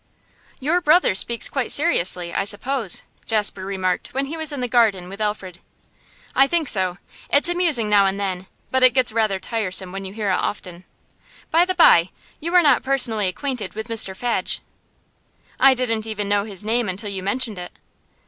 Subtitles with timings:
[0.59, 5.09] 'Your brother speaks quite seriously, I suppose?' Jasper remarked when he was in the garden
[5.09, 5.59] with Alfred.
[6.35, 6.97] 'I think so.
[7.29, 10.85] It's amusing now and then, but gets rather tiresome when you hear it often.
[11.51, 12.09] By the bye,
[12.39, 14.61] you are not personally acquainted with Mr Fadge?'
[15.59, 17.73] 'I didn't even know his name until you mentioned it.